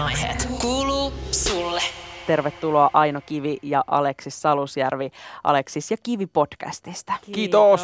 puheenaiheet 0.00 0.48
kuuluu 0.60 1.12
sulle. 1.30 1.80
Tervetuloa 2.26 2.90
Aino 2.92 3.20
Kivi 3.26 3.58
ja 3.62 3.84
Aleksis 3.86 4.42
Salusjärvi 4.42 5.10
Aleksis 5.44 5.90
ja 5.90 5.96
Kivi 6.02 6.26
podcastista. 6.26 7.12
Kiitos. 7.32 7.80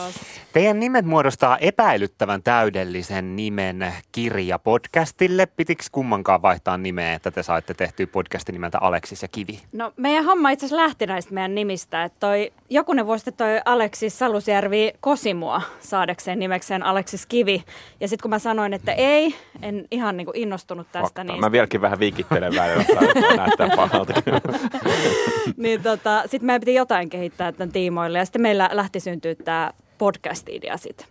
Teidän 0.53 0.81
nimet 0.81 1.05
muodostaa 1.05 1.59
epäilyttävän 1.59 2.43
täydellisen 2.43 3.37
nimen 3.37 3.93
kirja 4.13 4.59
podcastille. 4.59 5.47
Pitikö 5.47 5.85
kummankaan 5.93 6.43
vaihtaa 6.43 6.77
nimeä, 6.77 7.15
että 7.15 7.31
te 7.31 7.43
saitte 7.43 7.75
tehtyä 7.75 8.07
podcastin 8.07 8.53
nimeltä 8.53 8.79
Aleksis 8.81 9.23
ja 9.23 9.29
Kivi? 9.29 9.63
No 9.73 9.93
meidän 9.97 10.25
homma 10.25 10.51
itse 10.51 10.67
asiassa 10.67 10.83
lähti 10.83 11.07
näistä 11.07 11.35
meidän 11.35 11.55
nimistä. 11.55 12.05
Että 12.05 12.21
toi, 12.21 12.53
jokunen 12.71 13.07
vuosi 13.07 13.25
sitten 13.25 13.47
toi 13.47 13.61
Aleksis 13.65 14.19
Salusjärvi 14.19 14.93
kosimua 15.01 15.63
saadakseen 15.81 16.39
nimekseen 16.39 16.83
Aleksis 16.83 17.27
Kivi. 17.27 17.65
Ja 18.01 18.09
sitten 18.09 18.23
kun 18.23 18.31
mä 18.31 18.39
sanoin, 18.39 18.73
että 18.73 18.93
ei, 18.93 19.35
en 19.63 19.85
ihan 19.91 20.17
niinku 20.17 20.33
innostunut 20.35 20.87
tästä. 20.93 21.07
Fakta. 21.07 21.25
Niin, 21.25 21.41
Mä 21.41 21.53
vieläkin 21.53 21.81
vähän 21.81 21.99
viikittelen 21.99 22.55
välillä, 22.57 22.83
että 22.83 23.37
näyttää 23.37 23.69
pahalta. 23.77 24.13
niin 25.57 25.83
tota, 25.83 26.23
sitten 26.23 26.47
meidän 26.47 26.61
piti 26.61 26.75
jotain 26.75 27.11
kehittää 27.11 27.53
tämän 27.53 27.73
tiimoille. 27.73 28.19
Ja 28.19 28.25
sitten 28.25 28.43
meillä 28.43 28.71
lähti 28.73 29.01
syntyä 29.01 29.35
tämä 29.35 29.71
podcast-idea 29.99 30.77
sit, 30.77 31.07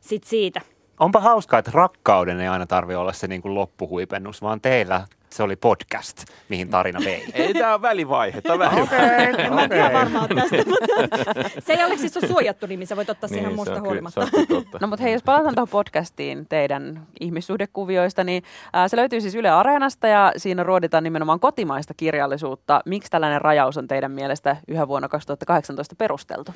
sit 0.00 0.24
siitä. 0.24 0.60
Onpa 0.98 1.20
hauskaa, 1.20 1.58
että 1.58 1.70
rakkauden 1.74 2.40
ei 2.40 2.48
aina 2.48 2.66
tarvi 2.66 2.94
olla 2.94 3.12
se 3.12 3.26
niin 3.26 3.42
kuin 3.42 3.54
loppuhuipennus, 3.54 4.42
vaan 4.42 4.60
teillä 4.60 5.04
se 5.30 5.42
oli 5.42 5.56
podcast, 5.56 6.24
mihin 6.48 6.68
tarina 6.68 7.00
vei. 7.04 7.24
Ei, 7.34 7.54
tämä 7.54 7.74
on 7.74 7.82
välivaihe. 7.82 8.40
Tämä 8.40 8.54
on 8.54 8.58
välivaihe. 8.60 9.30
Okei, 9.30 9.44
En 9.44 9.54
mä 9.54 9.68
tiedä 9.68 9.92
varmaan 9.92 10.28
tästä, 10.28 10.56
mutta 10.70 11.50
se 11.60 11.72
ei 11.72 11.84
ole 11.84 12.28
suojattu 12.28 12.66
nimi, 12.66 12.86
sä 12.86 12.96
voit 12.96 13.10
ottaa 13.10 13.28
siihen 13.28 13.44
Niin, 13.44 13.64
se 13.64 13.70
musta 13.70 13.80
huolimatta. 13.80 14.28
No 14.80 14.86
mutta 14.86 15.02
hei, 15.02 15.12
jos 15.12 15.22
palataan 15.22 15.54
tuohon 15.54 15.68
podcastiin 15.68 16.46
teidän 16.48 17.06
ihmissuhdekuvioista, 17.20 18.24
niin 18.24 18.42
ää, 18.72 18.88
se 18.88 18.96
löytyy 18.96 19.20
siis 19.20 19.34
Yle 19.34 19.50
Areenasta 19.50 20.06
ja 20.06 20.32
siinä 20.36 20.62
ruoditaan 20.62 21.04
nimenomaan 21.04 21.40
kotimaista 21.40 21.94
kirjallisuutta. 21.94 22.80
Miksi 22.86 23.10
tällainen 23.10 23.40
rajaus 23.40 23.78
on 23.78 23.88
teidän 23.88 24.12
mielestä 24.12 24.56
yhä 24.68 24.88
vuonna 24.88 25.08
2018 25.08 25.94
perusteltu? 25.98 26.52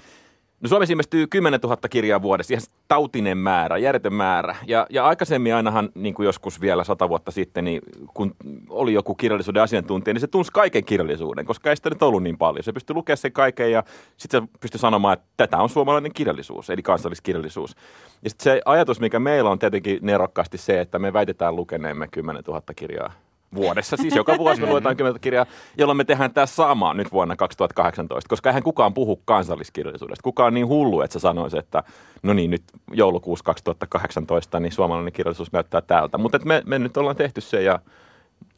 No 0.62 0.68
Suomessa 0.68 0.92
ilmestyy 0.92 1.27
10 1.27 1.60
000 1.60 1.77
kirjaa 1.91 2.22
vuodessa, 2.22 2.55
ihan 2.55 2.62
tautinen 2.88 3.38
määrä, 3.38 3.78
järjetön 3.78 4.14
määrä. 4.14 4.56
Ja, 4.66 4.86
ja 4.91 5.05
aikaisemmin 5.05 5.55
ainahan, 5.55 5.88
niin 5.94 6.14
kuin 6.14 6.27
joskus 6.27 6.60
vielä 6.60 6.84
sata 6.84 7.08
vuotta 7.08 7.30
sitten, 7.30 7.64
niin 7.64 7.82
kun 8.14 8.34
oli 8.68 8.92
joku 8.92 9.14
kirjallisuuden 9.14 9.62
asiantuntija, 9.62 10.14
niin 10.14 10.20
se 10.20 10.27
tunsi 10.27 10.52
kaiken 10.52 10.84
kirjallisuuden, 10.84 11.46
koska 11.46 11.70
ei 11.70 11.77
sitä 11.77 11.90
nyt 11.90 12.02
ollut 12.02 12.22
niin 12.22 12.38
paljon. 12.38 12.64
Se 12.64 12.72
pystyi 12.72 12.94
lukemaan 12.94 13.16
sen 13.16 13.33
kaiken 13.33 13.72
ja 13.72 13.83
sitten 14.16 14.42
se 14.42 14.48
pystyi 14.60 14.80
sanomaan, 14.80 15.12
että 15.12 15.27
tätä 15.36 15.58
on 15.58 15.68
suomalainen 15.68 16.12
kirjallisuus, 16.14 16.70
eli 16.70 16.83
kansalliskirjallisuus. 16.83 17.77
Ja 18.22 18.30
sitten 18.30 18.44
se 18.44 18.62
ajatus, 18.64 19.00
mikä 19.00 19.20
meillä 19.20 19.50
on 19.50 19.58
tietenkin 19.58 19.98
nerokkaasti 20.02 20.58
se, 20.58 20.80
että 20.80 20.98
me 20.98 21.12
väitetään 21.12 21.56
lukeneemme 21.56 22.08
10 22.08 22.42
000 22.46 22.62
kirjaa 22.77 23.12
vuodessa. 23.55 23.97
Siis 23.97 24.17
joka 24.17 24.39
vuosi 24.39 24.61
me 24.61 24.67
luetaan 24.67 24.97
10 24.97 25.11
000 25.11 25.19
kirjaa, 25.19 25.47
jolloin 25.78 25.97
me 25.97 26.05
tehdään 26.05 26.34
tämä 26.34 26.47
sama 26.47 26.95
nyt 26.95 27.12
vuonna 27.12 27.36
2018, 27.36 28.28
koska 28.28 28.50
eihän 28.50 28.62
kukaan 28.62 28.95
puhu 28.95 29.22
kansalliskirjallisuudesta. 29.25 30.22
Kukaan 30.22 30.47
on 30.47 30.55
niin 30.55 30.69
hullu, 30.69 31.00
että 31.00 31.12
se 31.12 31.19
sanoisi, 31.19 31.58
että 31.58 31.83
no 32.23 32.33
niin, 32.33 32.50
nyt 32.50 32.62
joulukuussa 32.92 33.45
2018, 33.45 34.61
niin 34.61 34.73
suomalainen 34.73 35.12
kirjallisuus 35.12 35.53
näyttää 35.53 35.80
tältä. 35.80 36.19
Mutta 36.19 36.39
me, 36.45 36.62
me 36.67 36.78
nyt 36.78 36.97
ollaan 36.97 37.17
tehty 37.17 37.41
se 37.41 37.62
ja 37.62 37.78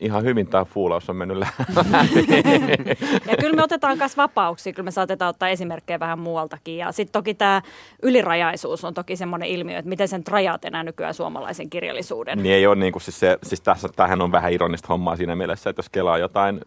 ihan 0.05 0.25
hyvin 0.25 0.47
tämä 0.47 0.65
fuulaus 0.65 1.11
on 1.11 1.17
mennyt 1.17 1.37
läpi. 1.37 1.63
Ja 3.31 3.37
kyllä 3.37 3.57
me 3.57 3.63
otetaan 3.63 3.99
myös 3.99 4.17
vapauksia, 4.17 4.73
kyllä 4.73 4.85
me 4.85 4.91
saatetaan 4.91 5.29
ottaa 5.29 5.49
esimerkkejä 5.49 6.01
vähän 6.01 6.19
muualtakin. 6.19 6.77
Ja 6.77 6.93
sitten 6.93 7.13
toki 7.13 7.35
tämä 7.35 7.63
ylirajaisuus 8.03 8.85
on 8.85 8.95
toki 8.95 9.17
semmoinen 9.17 9.49
ilmiö, 9.49 9.79
että 9.79 9.89
miten 9.89 10.09
sen 10.09 10.23
rajaat 10.29 10.65
enää 10.65 10.85
nykyään 10.85 11.15
suomalaisen 11.15 11.71
kirjallisuuden. 11.71 12.39
niin 12.43 12.55
ei 12.55 12.67
ole 12.67 12.77
niin 12.77 12.93
kuin 12.93 13.03
siis 13.03 13.21
se, 13.21 13.39
siis 13.43 13.61
tässä, 13.61 13.89
tämähän 13.97 14.23
on 14.23 14.33
vähän 14.33 14.53
ironista 14.53 14.89
hommaa 14.89 15.17
siinä 15.17 15.37
mielessä, 15.37 15.71
että 15.71 15.81
jos 15.81 15.89
kelaa 15.89 16.19
jotain 16.19 16.61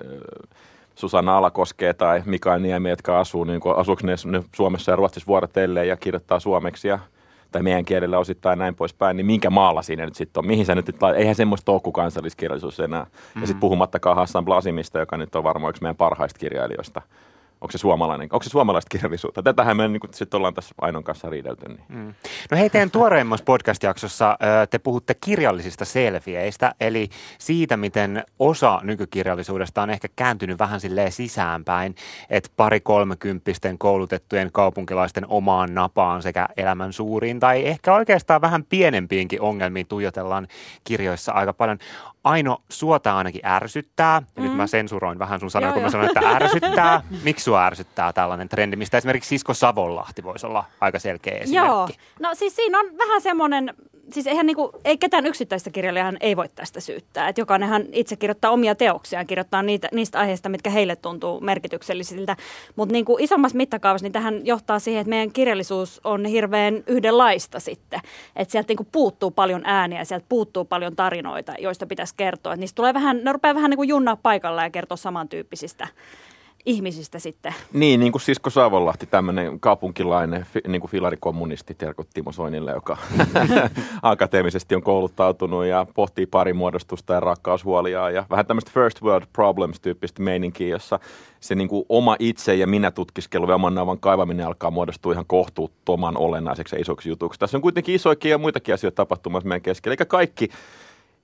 Susanna 0.95 1.37
Alakoskee 1.37 1.93
tai 1.93 2.21
Mikael 2.25 2.59
Niemi, 2.59 2.89
jotka 2.89 3.19
asuu, 3.19 3.43
niin 3.43 3.59
kuin, 3.59 3.75
asuuko 3.75 4.01
ne, 4.03 4.15
ne 4.25 4.43
Suomessa 4.55 4.91
ja 4.91 4.95
Ruotsissa 4.95 5.27
vuorotelleen 5.27 5.87
ja 5.87 5.97
kirjoittaa 5.97 6.39
suomeksi 6.39 6.87
ja 6.87 6.99
tai 7.51 7.63
meidän 7.63 7.85
kielellä 7.85 8.17
osittain 8.19 8.59
näin 8.59 8.75
poispäin, 8.75 9.17
niin 9.17 9.25
minkä 9.25 9.49
maalla 9.49 9.81
siinä 9.81 10.05
nyt 10.05 10.15
sitten 10.15 10.41
on? 10.41 10.47
Mihin 10.47 10.65
sä 10.65 10.75
nyt, 10.75 10.89
eihän 11.15 11.35
semmoista 11.35 11.71
ole 11.71 11.81
kuin 11.81 11.93
kansalliskirjallisuus 11.93 12.79
enää. 12.79 13.03
Mm-hmm. 13.03 13.41
Ja 13.41 13.47
sitten 13.47 13.59
puhumattakaan 13.59 14.15
Hassan 14.15 14.45
Blasimista, 14.45 14.99
joka 14.99 15.17
nyt 15.17 15.35
on 15.35 15.43
varmaan 15.43 15.69
yksi 15.69 15.81
meidän 15.81 15.95
parhaista 15.95 16.39
kirjailijoista. 16.39 17.01
Onko 17.62 17.72
se 17.72 17.78
suomalainen? 17.78 18.29
Onko 18.31 18.44
se 18.44 18.50
suomalaista 18.50 18.90
kirjallisuutta? 18.90 19.44
Tätähän 19.44 19.78
me 19.78 19.88
niin 19.88 20.01
sitten 20.12 20.38
ollaan 20.38 20.53
tässä 20.53 20.75
Ainon 20.81 21.03
kanssa 21.03 21.29
riidelty. 21.29 21.68
Niin. 21.68 22.16
No 22.51 22.57
hei, 22.57 22.69
teidän 22.69 22.91
tuoreimmassa 22.91 23.44
podcast-jaksossa 23.44 24.38
te 24.69 24.79
puhutte 24.79 25.13
kirjallisista 25.13 25.85
selfieistä, 25.85 26.75
eli 26.79 27.09
siitä, 27.38 27.78
miten 27.78 28.23
osa 28.40 28.79
nykykirjallisuudesta 28.84 29.81
on 29.81 29.90
ehkä 29.90 30.07
kääntynyt 30.16 30.59
vähän 30.59 30.79
silleen 30.79 31.12
sisäänpäin, 31.12 31.95
että 32.29 32.50
pari 32.57 32.79
kolmekymppisten 32.79 33.78
koulutettujen 33.78 34.51
kaupunkilaisten 34.51 35.25
omaan 35.28 35.74
napaan 35.74 36.24
sekä 36.24 36.47
elämän 36.57 36.94
suuriin 36.94 37.39
tai 37.39 37.68
ehkä 37.68 37.94
oikeastaan 37.94 38.41
vähän 38.41 38.63
pienempiinkin 38.63 39.41
ongelmiin 39.41 39.88
tuijotellaan 39.88 40.47
kirjoissa 40.84 41.31
aika 41.31 41.53
paljon. 41.53 41.78
Aino, 42.29 42.61
suota 42.69 43.17
ainakin 43.17 43.45
ärsyttää, 43.45 44.21
ja 44.35 44.43
nyt 44.43 44.55
mä 44.55 44.67
sensuroin 44.67 45.19
vähän 45.19 45.39
sun 45.39 45.51
sanoja, 45.51 45.73
kun 45.73 45.81
mä 45.81 45.85
joo. 45.85 45.91
sanoin, 45.91 46.07
että 46.07 46.29
ärsyttää. 46.29 47.01
Miksi 47.23 47.43
sua 47.43 47.65
ärsyttää 47.65 48.13
tällainen 48.13 48.49
trendi, 48.49 48.75
mistä 48.75 48.97
esimerkiksi 48.97 49.27
Sisko 49.27 49.53
Savonlahti 49.53 50.23
voisi 50.23 50.45
olla 50.45 50.63
aika 50.81 50.99
selkeä 50.99 51.33
esimerkki? 51.33 51.67
Joo, 51.67 51.89
no 52.19 52.35
siis 52.35 52.55
siinä 52.55 52.79
on 52.79 52.97
vähän 52.97 53.21
semmoinen, 53.21 53.73
siis 54.12 54.28
eihän 54.28 54.45
niinku, 54.45 54.72
ei 54.85 54.97
ketään 54.97 55.25
yksittäistä 55.25 55.69
kirjailijaa 55.69 56.13
ei 56.19 56.38
voi 56.38 56.50
tästä 56.56 56.79
syyttää. 56.79 57.29
Et 57.29 57.38
jokainenhan 57.38 57.84
itse 57.91 58.16
kirjoittaa 58.16 58.51
omia 58.51 58.75
teoksiaan, 58.75 59.28
kirjoittaa 59.28 59.63
niitä, 59.63 59.90
niistä 59.91 60.19
aiheista, 60.19 60.50
mitkä 60.50 60.69
heille 60.69 60.95
tuntuu 60.95 61.40
merkityksellisiltä. 61.40 62.35
Mutta 62.75 62.94
niinku 62.94 63.18
isommassa 63.19 63.57
mittakaavassa 63.57 64.06
niin 64.06 64.12
tähän 64.12 64.45
johtaa 64.45 64.79
siihen, 64.79 65.01
että 65.01 65.09
meidän 65.09 65.31
kirjallisuus 65.31 66.01
on 66.03 66.25
hirveän 66.25 66.84
yhdenlaista 66.88 67.59
sitten. 67.59 68.00
Että 68.35 68.51
sieltä 68.51 68.68
niinku 68.69 68.88
puuttuu 68.91 69.31
paljon 69.31 69.62
ääniä, 69.66 70.03
sieltä 70.03 70.25
puuttuu 70.29 70.66
paljon 70.66 70.95
tarinoita, 70.95 71.53
joista 71.59 71.88
pitäisi 71.88 72.13
kertoa. 72.18 72.53
Et 72.53 72.59
niistä 72.59 72.75
tulee 72.75 72.94
vähän, 72.94 73.24
ne 73.24 73.31
rupeaa 73.31 73.56
vähän 73.56 73.69
niinku 73.69 73.84
junnaa 73.84 74.16
paikalla 74.16 74.63
ja 74.63 74.69
kertoa 74.69 74.97
samantyyppisistä 74.97 75.88
ihmisistä 76.67 77.19
sitten. 77.19 77.53
Niin, 77.73 78.00
niin 78.00 78.11
kuin 78.11 78.22
Sisko 78.22 78.50
Savonlahti, 78.50 79.05
tämmöinen 79.05 79.59
kaupunkilainen 79.59 80.45
niin 80.67 80.81
kuin 80.81 80.91
filarikommunisti 80.91 81.73
Terkut 81.73 82.07
Timo 82.13 82.31
Soinille, 82.31 82.72
joka 82.72 82.97
akateemisesti 84.01 84.75
on 84.75 84.81
kouluttautunut 84.81 85.66
ja 85.66 85.85
pohtii 85.95 86.25
parimuodostusta 86.25 87.13
ja 87.13 87.19
rakkaushuolia 87.19 88.09
ja 88.09 88.25
vähän 88.29 88.45
tämmöistä 88.45 88.72
first 88.73 89.01
world 89.01 89.25
problems 89.33 89.79
tyyppistä 89.79 90.23
meininkiä, 90.23 90.67
jossa 90.67 91.00
se 91.39 91.56
niin 91.56 91.67
kuin 91.67 91.85
oma 91.89 92.16
itse 92.19 92.56
ja 92.56 92.67
minä 92.67 92.91
tutkiskelu 92.91 93.50
ja 93.50 93.56
oman 93.56 93.75
naavan 93.75 94.00
kaivaminen 94.00 94.47
alkaa 94.47 94.72
muodostua 94.72 95.11
ihan 95.11 95.25
kohtuuttoman 95.27 96.17
olennaiseksi 96.17 96.75
ja 96.75 96.81
isoksi 96.81 97.09
jutuksi. 97.09 97.39
Tässä 97.39 97.57
on 97.57 97.61
kuitenkin 97.61 97.95
isoikin 97.95 98.31
ja 98.31 98.38
muitakin 98.38 98.73
asioita 98.73 98.95
tapahtumassa 98.95 99.47
meidän 99.47 99.61
keskellä, 99.61 99.94
eikä 99.94 100.06
kaikki 100.06 100.50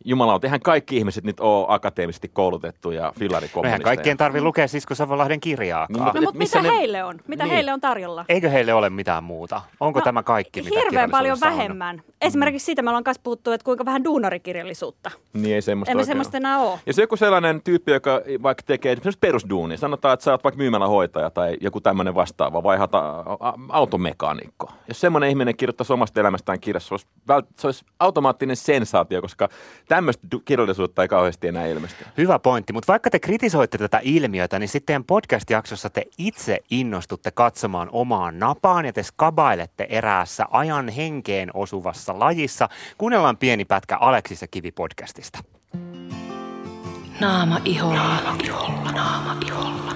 Jumalauta, 0.06 0.47
eihän 0.47 0.59
kaikki 0.59 0.97
ihmiset 0.97 1.24
nyt 1.24 1.40
ole 1.40 1.66
akateemisesti 1.69 2.28
koulutettuja 2.30 3.02
No 3.02 3.06
eihän 3.08 3.19
filarikommunisteja. 3.19 3.84
kaikkien 3.84 4.18
tarvi 4.18 4.41
lukea 4.41 4.68
Sisko 4.68 4.96
Savonlahden 4.96 5.40
kirjaakaan. 5.40 5.94
Niin, 5.94 6.03
No 6.06 6.12
Et 6.16 6.22
mutta 6.25 6.38
missä 6.38 6.62
mitä 6.62 6.72
ne- 6.72 6.78
heille 6.78 7.03
on? 7.03 7.19
Mitä 7.28 7.44
Niin. 7.44 7.53
heille 7.53 7.74
on 7.74 7.81
tarjolla? 7.81 8.25
Eikö 8.30 8.50
heille 8.50 8.74
ole 8.74 8.90
mitään 8.90 9.24
muuta? 9.24 9.62
Onko 9.80 10.00
No, 10.00 10.03
tämä 10.03 10.24
kaikki, 10.24 10.62
mitä 10.62 10.80
Hirveän 10.80 11.12
paljon 11.12 11.24
kirjallisuudessa 11.38 11.47
on? 11.53 11.58
vähemmän. 11.58 12.02
Esimerkiksi 12.22 12.66
siitä 12.66 12.81
me 12.81 12.90
ollaan 12.90 13.03
myös 13.08 13.19
puhuttu, 13.19 13.52
että 13.52 13.66
kuinka 13.66 13.86
vähän 13.86 14.03
duunarikirjallisuutta. 14.03 15.12
Niin 15.34 15.56
ei 15.56 15.62
semmoista 15.62 15.91
Emme 15.91 16.03
semmoista 16.06 16.38
ole. 16.38 16.41
enää 16.41 16.59
ole. 16.59 16.80
Jos 16.85 16.97
joku 16.97 17.18
sellainen 17.18 17.62
tyyppi, 17.62 17.91
joka 17.91 18.22
vaikka 18.44 18.64
tekee 18.66 18.96
semmoista 18.96 19.20
perusduunia, 19.20 19.78
sanotaan, 19.78 20.14
että 20.14 20.24
sä 20.24 20.31
oot 20.31 20.44
vaikka 20.44 20.58
myymälähoitaja 20.58 21.30
tai 21.30 21.58
joku 21.62 21.81
tämmöinen 21.81 22.16
vastaava, 22.16 22.64
vai 22.64 22.78
hata, 22.78 23.24
a- 23.40 23.53
automekaanikko. 23.70 24.72
Jos 24.88 25.02
semmoinen 25.02 25.29
ihminen 25.29 25.58
kirjoittaisi 25.58 25.94
omasta 25.94 26.20
elämästään 26.20 26.59
kirjassa, 26.59 26.88
se 26.88 26.94
olisi, 26.94 27.08
vält- 27.32 27.53
se 27.59 27.67
olisi 27.67 27.85
automaattinen 28.00 28.55
sensaatio, 28.55 29.22
koska 29.22 29.50
tämmöistä 29.95 30.28
kirjallisuutta 30.45 31.01
ei 31.01 31.07
kauheasti 31.07 31.47
enää 31.47 31.66
ilmesty. 31.66 32.05
Hyvä 32.17 32.40
pointti, 32.40 32.73
mutta 32.73 32.93
vaikka 32.93 33.09
te 33.09 33.19
kritisoitte 33.19 33.78
tätä 33.78 33.99
ilmiötä, 34.03 34.59
niin 34.59 34.69
sitten 34.69 35.03
podcast-jaksossa 35.03 35.90
te 35.90 36.05
itse 36.17 36.59
innostutte 36.69 37.31
katsomaan 37.31 37.90
omaan 37.91 38.40
napaan 38.40 38.85
ja 38.85 38.93
te 38.93 39.03
skabailette 39.03 39.87
eräässä 39.90 40.45
ajan 40.51 40.90
henkeen 40.90 41.49
osuvassa 41.53 42.19
lajissa. 42.19 42.69
Kuunnellaan 42.97 43.37
pieni 43.37 43.66
pätkä 43.66 43.97
Aleksis 43.97 44.41
ja 44.41 44.47
Kivi 44.47 44.72
podcastista. 44.72 45.40
Naama 47.19 47.61
iholla. 47.66 47.95
Naama 47.95 48.35
iholla. 48.43 48.91
Naama 48.91 49.37
iholla. 49.45 49.95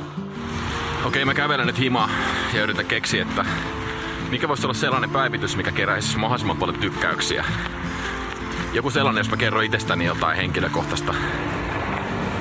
Okei, 1.05 1.25
mä 1.25 1.33
kävelen 1.33 1.67
nyt 1.67 1.79
himaa 1.79 2.09
ja 2.53 2.63
yritän 2.63 2.85
keksiä, 2.85 3.21
että 3.21 3.45
mikä 4.29 4.47
voisi 4.47 4.65
olla 4.65 4.73
sellainen 4.73 5.09
päivitys, 5.09 5.57
mikä 5.57 5.71
keräisi 5.71 6.17
mahdollisimman 6.17 6.57
paljon 6.57 6.79
tykkäyksiä. 6.79 7.45
Joku 8.77 8.89
sellainen, 8.89 9.19
jos 9.19 9.29
mä 9.29 9.37
kerron 9.37 9.63
itsestäni 9.63 10.05
jotain 10.05 10.37
henkilökohtaista. 10.37 11.13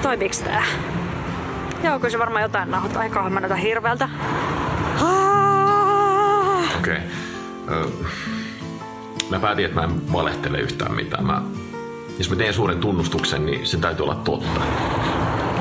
Toimiks 0.02 0.38
tää? 0.38 0.64
Joo, 1.84 1.98
kyllä 1.98 2.10
se 2.10 2.18
varmaan 2.18 2.42
jotain 2.42 2.70
nauhoittaa. 2.70 3.04
Eiköhän 3.04 3.32
mä 3.32 3.40
näytä 3.40 3.56
hirveältä. 3.56 4.08
Okei. 6.78 6.98
Ö, 7.70 7.88
Mä 9.30 9.38
päätin, 9.38 9.64
että 9.64 9.80
mä 9.80 9.84
en 9.84 10.12
valehtele 10.12 10.58
yhtään 10.60 10.94
mitään. 10.94 11.26
Mä 11.26 11.42
Jos 12.18 12.30
mä 12.30 12.36
teen 12.36 12.54
suuren 12.54 12.78
tunnustuksen, 12.78 13.46
niin 13.46 13.66
sen 13.66 13.80
täytyy 13.80 14.02
olla 14.04 14.14
totta. 14.14 14.60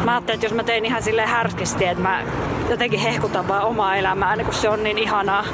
Mä 0.06 0.12
ajattelin, 0.12 0.36
että 0.36 0.46
jos 0.46 0.54
mä 0.54 0.64
tein 0.64 0.86
ihan 0.86 1.04
sille 1.04 1.26
härskisti, 1.26 1.86
että 1.86 2.04
mä 2.04 2.24
jotenkin 2.70 3.00
hehkutan 3.00 3.48
vaan 3.48 3.64
omaa 3.64 3.96
elämää, 3.96 4.36
niin 4.36 4.46
kun 4.46 4.54
se 4.54 4.70
on 4.70 4.84
niin 4.84 4.98
ihanaa. 4.98 5.46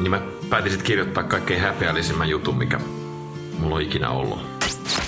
Niin 0.00 0.10
mä 0.10 0.20
päätin 0.50 0.72
sit 0.72 0.82
kirjoittaa 0.82 1.24
kaikkein 1.24 1.60
häpeällisimmän 1.60 2.28
jutun, 2.28 2.58
mikä 2.58 2.80
mulla 3.64 3.76
on 3.76 3.82
ikinä 3.82 4.10
ollut. 4.10 4.38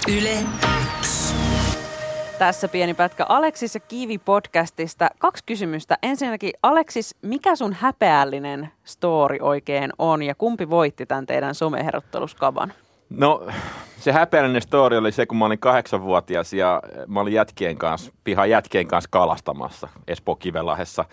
Yle. 0.08 0.38
Tässä 2.38 2.68
pieni 2.68 2.94
pätkä 2.94 3.26
Aleksis 3.28 3.74
ja 3.74 3.80
Kivi 3.80 4.18
podcastista. 4.18 5.08
Kaksi 5.18 5.42
kysymystä. 5.46 5.98
Ensinnäkin, 6.02 6.52
Aleksis, 6.62 7.14
mikä 7.22 7.56
sun 7.56 7.72
häpeällinen 7.72 8.70
story 8.84 9.38
oikein 9.40 9.92
on 9.98 10.22
ja 10.22 10.34
kumpi 10.34 10.70
voitti 10.70 11.06
tämän 11.06 11.26
teidän 11.26 11.54
someherotteluskavan? 11.54 12.72
No 13.10 13.46
se 13.98 14.12
häpeällinen 14.12 14.62
story 14.62 14.96
oli 14.96 15.12
se, 15.12 15.26
kun 15.26 15.38
mä 15.38 15.44
olin 15.44 15.58
kahdeksanvuotias 15.58 16.52
ja 16.52 16.82
mä 17.06 17.20
olin 17.20 17.32
jätkien 17.32 17.78
kanssa, 17.78 18.12
pihan 18.24 18.50
jätkien 18.50 18.86
kanssa 18.86 19.10
kalastamassa 19.12 19.88
Espoo 20.08 20.36
Kivelahessa. 20.36 21.04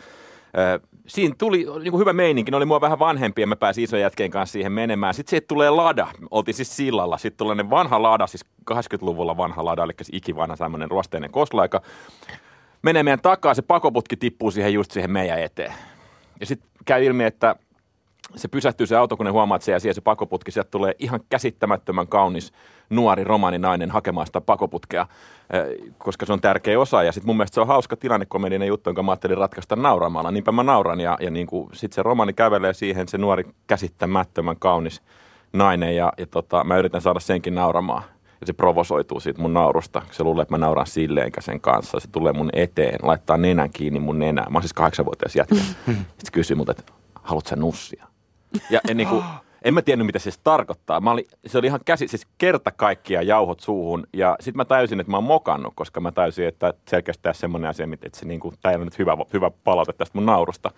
Siinä 1.07 1.35
tuli 1.37 1.57
niin 1.57 1.91
kuin 1.91 1.99
hyvä 1.99 2.13
meininki, 2.13 2.51
ne 2.51 2.57
oli 2.57 2.65
mua 2.65 2.81
vähän 2.81 2.99
vanhempi 2.99 3.41
ja 3.41 3.47
mä 3.47 3.55
pääsin 3.55 3.83
isojen 3.83 4.03
jätkien 4.03 4.31
kanssa 4.31 4.53
siihen 4.53 4.71
menemään. 4.71 5.13
Sitten 5.13 5.29
siitä 5.29 5.47
tulee 5.47 5.69
lada, 5.69 6.07
oltiin 6.31 6.55
siis 6.55 6.75
sillalla, 6.75 7.17
sitten 7.17 7.37
tulee 7.37 7.69
vanha 7.69 8.01
lada, 8.01 8.27
siis 8.27 8.45
80-luvulla 8.71 9.37
vanha 9.37 9.65
lada, 9.65 9.83
eli 9.83 9.93
siis 9.97 10.09
ikivanha 10.11 10.55
semmoinen 10.55 10.91
ruosteinen 10.91 11.31
koslaika. 11.31 11.81
Menee 12.81 13.03
meidän 13.03 13.21
takaa, 13.21 13.53
se 13.53 13.61
pakoputki 13.61 14.17
tippuu 14.17 14.51
siihen 14.51 14.73
just 14.73 14.91
siihen 14.91 15.11
meidän 15.11 15.39
eteen. 15.39 15.73
Ja 16.39 16.45
sitten 16.45 16.69
käy 16.85 17.03
ilmi, 17.03 17.23
että 17.23 17.55
se 18.35 18.47
pysähtyy 18.47 18.87
se 18.87 18.95
auto, 18.95 19.17
kun 19.17 19.25
ne 19.25 19.31
huomaa, 19.31 19.55
että 19.55 19.65
se 19.65 19.71
jää 19.71 19.79
siihen 19.79 19.95
se 19.95 20.01
pakoputki. 20.01 20.51
Sieltä 20.51 20.71
tulee 20.71 20.95
ihan 20.99 21.19
käsittämättömän 21.29 22.07
kaunis 22.07 22.53
nuori 22.89 23.23
romaninainen 23.23 23.91
hakemaan 23.91 24.27
sitä 24.27 24.41
pakoputkea, 24.41 25.07
eh, 25.49 25.93
koska 25.97 26.25
se 26.25 26.33
on 26.33 26.41
tärkeä 26.41 26.79
osa. 26.79 27.03
Ja 27.03 27.11
sitten 27.11 27.27
mun 27.27 27.37
mielestä 27.37 27.55
se 27.55 27.61
on 27.61 27.67
hauska 27.67 27.95
tilannekomedinen 27.95 28.67
juttu, 28.67 28.89
jonka 28.89 29.03
mä 29.03 29.11
ajattelin 29.11 29.37
ratkaista 29.37 29.75
nauramalla. 29.75 30.31
Niinpä 30.31 30.51
mä 30.51 30.63
nauran 30.63 30.99
ja, 30.99 31.17
ja 31.19 31.31
niin 31.31 31.47
sitten 31.73 31.95
se 31.95 32.03
romani 32.03 32.33
kävelee 32.33 32.73
siihen, 32.73 33.07
se 33.07 33.17
nuori 33.17 33.43
käsittämättömän 33.67 34.59
kaunis 34.59 35.01
nainen 35.53 35.95
ja, 35.95 36.13
ja 36.17 36.27
tota, 36.27 36.63
mä 36.63 36.77
yritän 36.77 37.01
saada 37.01 37.19
senkin 37.19 37.55
nauramaan. 37.55 38.03
Ja 38.41 38.47
se 38.47 38.53
provosoituu 38.53 39.19
siitä 39.19 39.41
mun 39.41 39.53
naurusta. 39.53 40.01
Se 40.11 40.23
luulee, 40.23 40.41
että 40.41 40.53
mä 40.53 40.57
nauran 40.57 40.87
silleen 40.87 41.31
sen 41.39 41.61
kanssa. 41.61 41.99
Se 41.99 42.07
tulee 42.07 42.33
mun 42.33 42.49
eteen, 42.53 42.99
laittaa 43.01 43.37
nenän 43.37 43.69
kiinni 43.69 43.99
mun 43.99 44.19
nenään. 44.19 44.51
Mä 44.51 44.57
oon 44.57 44.63
siis 44.63 44.73
kahdeksanvuotias 44.73 45.35
jätkä. 45.35 45.55
Sitten 45.85 46.05
se 46.25 46.31
kysyy 46.31 46.57
mut, 46.57 46.69
että 46.69 46.83
haluatko 47.23 47.49
sä 47.49 47.55
nussia? 47.55 48.12
Ja 48.69 48.81
en, 48.89 48.97
niin 48.97 49.09
kuin, 49.09 49.23
en 49.63 49.73
mä 49.73 49.81
tiennyt, 49.81 50.05
mitä 50.05 50.19
se 50.19 50.23
siis 50.23 50.39
tarkoittaa. 50.43 50.99
Mä 50.99 51.11
olin, 51.11 51.25
se 51.45 51.57
oli 51.57 51.67
ihan 51.67 51.79
käsi, 51.85 52.07
siis 52.07 52.27
kerta 52.37 52.71
kaikkia 52.71 53.21
jauhot 53.21 53.59
suuhun. 53.59 54.07
Ja 54.13 54.35
sitten 54.39 54.57
mä 54.57 54.65
täysin, 54.65 54.99
että 54.99 55.11
mä 55.11 55.17
oon 55.17 55.23
mokannut, 55.23 55.73
koska 55.75 55.99
mä 55.99 56.11
täysin, 56.11 56.47
että 56.47 56.73
selkeästi 56.87 57.23
tässä 57.23 57.41
semmoinen 57.41 57.69
asia, 57.69 57.87
että 58.01 58.19
se 58.19 58.25
niin 58.25 58.39
kuin, 58.39 58.55
tämä 58.61 58.71
ei 58.71 58.75
ole 58.75 58.85
nyt 58.85 58.99
hyvä, 58.99 59.17
hyvä 59.33 59.51
palaute 59.63 59.93
tästä 59.93 60.17
mun 60.17 60.25
naurusta. 60.25 60.71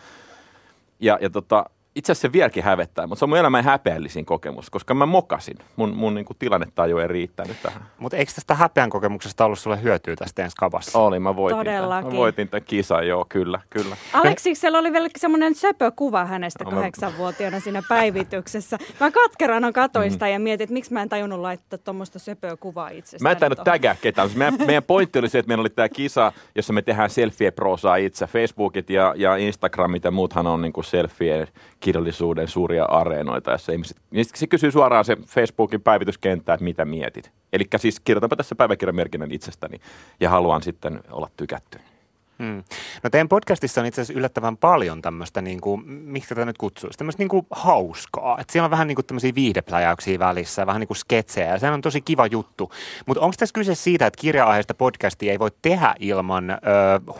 Ja, 1.00 1.18
ja 1.22 1.30
tota, 1.30 1.66
itse 1.95 2.12
asiassa 2.12 2.27
se 2.27 2.31
vieläkin 2.33 2.63
hävettää, 2.63 3.07
mutta 3.07 3.19
se 3.19 3.25
on 3.25 3.30
mun 3.30 3.38
elämän 3.38 3.63
häpeällisin 3.63 4.25
kokemus, 4.25 4.69
koska 4.69 4.94
mä 4.94 5.06
mokasin. 5.06 5.57
Mun, 5.75 5.95
mun 5.95 6.13
niin 6.15 6.25
kuin, 6.25 6.38
tilannetaju 6.39 6.97
ei 6.97 7.07
riittänyt 7.07 7.57
tähän. 7.63 7.81
Mutta 8.00 8.18
eikö 8.18 8.31
tästä 8.36 8.56
häpeän 8.56 8.89
kokemuksesta 8.89 9.45
ollut 9.45 9.59
sulle 9.59 9.81
hyötyä 9.83 10.15
tästä 10.15 10.44
ensi 10.44 10.56
kavassa? 10.59 11.00
Oli, 11.00 11.19
mä 11.19 11.36
voitin 11.36 11.65
tämän. 11.65 11.81
Todellakin. 11.81 12.12
Mä 12.12 12.18
voitin 12.18 12.47
tämän 12.50 12.63
kisan, 12.63 13.07
joo, 13.07 13.25
kyllä, 13.30 13.59
kyllä. 13.69 13.97
Aleksiksella 14.13 14.77
oli 14.77 14.94
vielä 14.94 15.09
semmoinen 15.18 15.56
söpö 15.56 15.92
kuva 15.95 16.25
hänestä 16.25 16.63
No, 16.63 16.69
mä- 16.71 16.75
kahdeksanvuotiaana 16.75 17.59
siinä 17.59 17.83
päivityksessä. 17.89 18.77
Mä 19.00 19.12
katkerana 19.12 19.71
katoin 19.71 20.12
sitä 20.12 20.27
ja 20.27 20.39
mietin, 20.39 20.63
että 20.63 20.74
miksi 20.74 20.94
mä 20.94 21.01
en 21.01 21.09
tajunnut 21.09 21.39
laittaa 21.39 21.80
tuommoista 21.80 22.19
söpöä 22.19 22.57
kuvaa 22.57 22.89
itsestäni. 22.89 23.24
Mä 23.24 23.31
en 23.31 23.38
tainnut 23.38 23.63
tägää 23.63 23.95
ketään. 24.01 24.27
Siis 24.30 24.38
Meidän, 24.38 24.65
meidän 24.65 24.83
pointti 24.83 25.19
oli 25.19 25.30
se, 25.30 25.39
että 25.39 25.48
meillä 25.48 25.62
oli 25.62 25.69
tämä 25.69 25.89
kisa, 25.89 26.31
jossa 26.56 26.74
me 26.74 26.81
tehdään 26.81 27.09
selfie-prosaa 27.09 27.95
itse. 27.95 28.27
Facebookit 28.27 28.89
ja, 28.89 29.13
ja 29.18 29.36
Instagramit 29.36 30.03
ja 30.03 30.12
muuthan 30.12 30.48
on 30.48 30.62
niin 30.62 30.74
selfie-kirjallisuuden 31.86 32.48
suuria 32.48 32.86
areenoita. 32.86 33.52
Jossa 33.52 33.72
ihmiset, 33.72 33.98
niin 34.12 34.26
se 34.36 34.48
kysyy 34.48 34.72
suoraan 34.72 35.06
se 35.06 35.18
Facebookin 35.28 35.82
päivityskenttä, 35.82 36.54
että 36.54 36.64
mitä 36.64 36.86
mietit. 36.86 37.32
Eli 37.54 37.64
siis 37.78 38.00
kirjoitanpa 38.00 38.36
tässä 38.36 38.56
päiväkirjamerkinnän 38.56 39.32
itsestäni 39.32 39.78
ja 40.20 40.30
haluan 40.30 40.62
sitten 40.62 41.02
olla 41.12 41.30
tykätty. 41.38 41.80
Hmm. 42.40 42.64
No 43.04 43.10
teidän 43.10 43.30
podcastissa 43.30 43.82
on 43.82 43.88
itse 43.88 44.02
asiassa 44.02 44.20
yllättävän 44.20 44.58
paljon 44.58 45.02
tämmöistä, 45.02 45.42
niin 45.42 45.62
kuin, 45.62 45.90
miksi 45.90 46.30
tätä 46.30 46.46
nyt 46.46 46.58
kutsuisi, 46.58 46.98
tämmöistä 46.98 47.22
niin 47.22 47.30
kuin 47.30 47.48
hauskaa. 47.52 48.38
Et 48.40 48.50
siellä 48.50 48.66
on 48.66 48.72
vähän 48.72 48.88
niin 48.88 48.96
kuin 48.96 49.06
tämmöisiä 49.06 49.36
viihdepläjäyksiä 49.36 50.20
välissä, 50.20 50.66
vähän 50.66 50.80
niin 50.80 50.88
kuin 50.88 50.98
sketsejä, 50.98 51.48
ja 51.48 51.60
se 51.60 51.70
on 51.72 51.82
tosi 51.82 52.02
kiva 52.02 52.28
juttu. 52.28 52.72
Mutta 53.06 53.22
onko 53.22 53.36
tässä 53.40 53.54
kyse 53.54 53.76
siitä, 53.76 54.08
että 54.08 54.22
kirja-aiheesta 54.22 54.74
podcastia 54.74 55.32
ei 55.32 55.40
voi 55.40 55.52
tehdä 55.62 55.96
ilman 56.00 56.50
ö, 56.50 56.56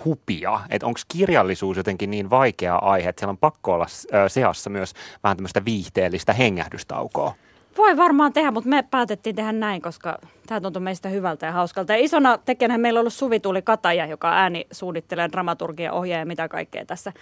hupia? 0.06 0.60
Että 0.70 0.88
onko 0.88 1.00
kirjallisuus 1.08 1.78
jotenkin 1.78 2.12
niin 2.12 2.30
vaikea 2.30 2.76
aihe, 2.76 3.10
että 3.10 3.20
siellä 3.20 3.32
on 3.32 3.38
pakko 3.38 3.74
olla 3.74 3.86
ö, 4.14 4.30
seassa 4.30 4.70
myös 4.70 4.94
vähän 5.24 5.38
tämmöistä 5.38 5.66
viihteellistä 5.66 6.34
hengähdystaukoa? 6.34 7.36
Voi 7.78 7.98
varmaan 7.98 8.34
tehdä, 8.34 8.52
mutta 8.52 8.70
me 8.70 8.84
päätettiin 8.92 9.36
tehdä 9.36 9.52
näin, 9.52 9.82
koska 9.82 10.18
tämä 10.48 10.62
tuntui 10.62 10.82
meistä 10.82 11.10
hyvältä 11.10 11.46
ja 11.46 11.52
hauskalta. 11.52 11.94
Ja 11.94 12.04
isona 12.04 12.38
tekijänä 12.38 12.78
meillä 12.78 12.98
on 12.98 13.02
ollut 13.02 13.14
Suvi 13.14 13.40
Tuuli 13.40 13.62
Kataja, 13.62 14.06
joka 14.06 14.34
ääni 14.34 14.68
suunnittelee 14.72 15.30
dramaturgia, 15.32 15.94
ohjaa 15.94 16.20
ja 16.20 16.26
mitä 16.26 16.48
kaikkea 16.48 16.86
tässä 16.86 17.14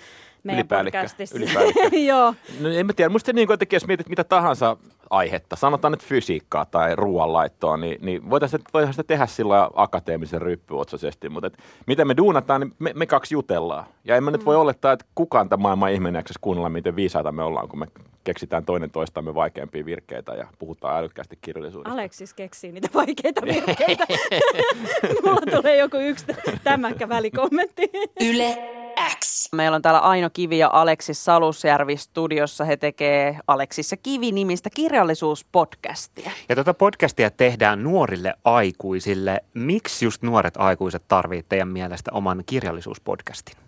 meidän 0.44 0.60
Ylipäällikkö, 0.60 0.98
podcastissa. 0.98 1.38
ylipäällikkö. 1.38 1.98
Joo. 2.12 2.36
No 2.60 2.70
en 2.70 2.86
mä 2.86 2.94
tiedä, 2.94 3.10
musta 3.10 3.34
niin 3.34 3.48
kuin, 3.48 3.58
jos 3.72 3.88
mietit 3.88 4.10
mitä 4.10 4.24
tahansa 4.24 4.78
aihetta, 5.10 5.56
sanotaan 5.56 5.92
nyt 5.92 6.04
fysiikkaa 6.04 6.66
tai 6.66 6.96
ruoanlaittoa, 6.96 7.78
niin, 7.78 7.98
niin 8.02 8.30
voitaisiin 8.30 8.64
sitä 8.92 9.04
tehdä 9.04 9.26
sillä 9.26 9.70
akateemisen 9.76 10.42
ryppyotsaisesti, 10.42 11.30
mutta 11.30 11.48
et, 11.48 11.58
miten 11.88 12.08
me 12.08 12.18
duunataan, 12.18 12.62
niin 12.62 12.74
me, 12.80 12.92
me 12.96 13.06
kaksi 13.06 13.36
jutellaan. 13.36 13.86
Ja 14.04 14.16
en 14.16 14.24
mä 14.24 14.32
nyt 14.32 14.46
voi 14.46 14.56
olettaa, 14.56 14.92
että 14.92 15.06
kukaan 15.16 15.50
tämän 15.50 15.62
maailman 15.62 15.92
ihminen 15.92 16.24
kuunnella, 16.42 16.70
miten 16.70 16.96
viisaita 16.96 17.32
me 17.32 17.44
ollaan, 17.44 17.68
kun 17.68 17.80
me 17.80 17.88
keksitään 18.24 18.66
toinen 18.66 18.92
toistamme 18.92 19.36
vaikeampia 19.36 19.86
virkkeitä 19.86 20.34
ja 20.34 20.48
puhutaan 20.60 20.98
älykkäästi 20.98 21.38
kirjallisuudesta. 21.42 21.94
Aleksis 21.94 22.34
keksii 22.34 22.72
niitä 22.72 22.90
vaikeita 22.94 23.42
virkkeitä. 23.42 24.06
Mulla 25.24 25.42
tulee 25.52 25.78
joku 25.78 25.98
yksi 25.98 26.26
tämäkkä 26.64 27.10
välikommentti. 27.10 27.90
Yle 28.22 28.58
X. 29.20 29.50
Meillä 29.54 29.76
on 29.76 29.82
täällä 29.82 30.00
Aino 30.00 30.30
Kivi 30.34 30.58
ja 30.58 30.70
Aleksis 30.74 31.26
Salusjärvi 31.26 31.98
studiossa. 31.98 32.66
He 32.66 32.78
tekee 32.78 33.40
Aleksis 33.48 33.92
ja 33.92 33.98
Kivi 33.98 34.32
nimistä 34.32 34.70
kirjallisuuspodcastia. 34.70 36.32
Ja 36.50 36.56
tuota 36.56 36.74
podcastia 36.74 37.32
tehdään 37.32 37.84
nuorille 37.84 38.34
aikuisille. 38.44 39.44
Miksi 39.54 40.06
just 40.06 40.24
nuoret 40.24 40.58
aikuiset 40.58 41.04
tarvitsevat 41.08 41.50
teidän 41.50 41.68
mielestä 41.68 42.12
oman 42.14 42.44
kirjallisuuspodcastin? 42.46 43.64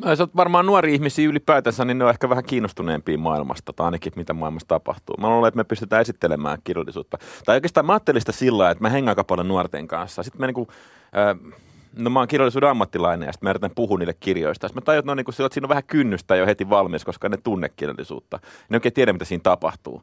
Sä 0.00 0.22
oot 0.22 0.36
varmaan 0.36 0.66
nuori 0.66 0.94
ihmisiä 0.94 1.28
ylipäätänsä, 1.28 1.84
niin 1.84 1.98
ne 1.98 2.04
on 2.04 2.10
ehkä 2.10 2.28
vähän 2.28 2.44
kiinnostuneempia 2.44 3.18
maailmasta, 3.18 3.72
tai 3.72 3.84
ainakin 3.84 4.12
mitä 4.16 4.32
maailmassa 4.32 4.68
tapahtuu. 4.68 5.16
Mä 5.20 5.28
luulen, 5.28 5.48
että 5.48 5.56
me 5.56 5.64
pystytään 5.64 6.02
esittelemään 6.02 6.58
kirjallisuutta. 6.64 7.18
Tai 7.44 7.56
oikeastaan 7.56 7.86
mä 7.86 7.92
ajattelin 7.92 8.20
sitä 8.20 8.32
sillä, 8.32 8.70
että 8.70 8.84
mä 8.84 8.88
hengaan 8.88 9.12
aika 9.12 9.24
paljon 9.24 9.48
nuorten 9.48 9.88
kanssa. 9.88 10.22
Sitten 10.22 10.40
mä 10.40 10.46
niinku, 10.46 10.68
äh, 11.16 11.54
no 11.96 12.10
mä 12.10 12.18
oon 12.18 12.28
kirjallisuuden 12.28 12.68
ammattilainen 12.68 13.26
ja 13.26 13.32
sitten 13.32 13.46
mä 13.46 13.50
yritän 13.50 13.70
puhua 13.74 13.98
niille 13.98 14.14
kirjoista. 14.20 14.68
Sitten 14.68 14.82
mä 14.82 14.84
tajun, 14.84 14.98
että, 14.98 15.10
no, 15.10 15.14
niinku, 15.14 15.30
että 15.30 15.54
siinä 15.54 15.64
on 15.64 15.68
vähän 15.68 15.84
kynnystä 15.86 16.36
jo 16.36 16.46
heti 16.46 16.70
valmis, 16.70 17.04
koska 17.04 17.28
ne 17.28 17.36
tunne 17.36 17.68
kirjallisuutta. 17.68 18.38
Ne 18.68 18.76
oikein 18.76 18.92
tiedä, 18.92 19.12
mitä 19.12 19.24
siinä 19.24 19.42
tapahtuu. 19.42 20.02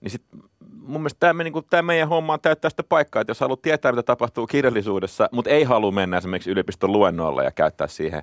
Niin 0.00 0.10
sit 0.10 0.22
mun 0.80 1.00
mielestä 1.00 1.20
tämä, 1.20 1.44
niinku, 1.44 1.62
tämä 1.62 1.82
meidän 1.82 2.08
homma 2.08 2.32
on 2.32 2.40
täyttää 2.40 2.70
sitä 2.70 2.82
paikkaa, 2.82 3.20
että 3.20 3.30
jos 3.30 3.40
haluat 3.40 3.62
tietää, 3.62 3.92
mitä 3.92 4.02
tapahtuu 4.02 4.46
kirjallisuudessa, 4.46 5.28
mutta 5.32 5.50
ei 5.50 5.64
halua 5.64 5.90
mennä 5.90 6.16
esimerkiksi 6.16 6.50
yliopiston 6.50 6.92
luennolle 6.92 7.44
ja 7.44 7.50
käyttää 7.50 7.86
siihen 7.86 8.22